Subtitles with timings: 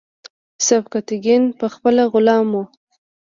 [0.67, 2.63] سبکتیګن پخپله غلام و.